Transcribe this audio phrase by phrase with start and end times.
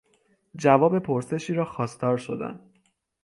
[0.55, 2.59] جواب پرسشی را خواستار شدن